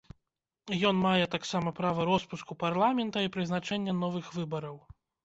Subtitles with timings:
[0.89, 4.81] Ён мае таксама права роспуску парламента і прызначэння новых выбараў.